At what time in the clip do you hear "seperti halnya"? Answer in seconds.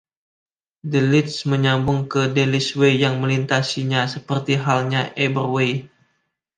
4.15-5.01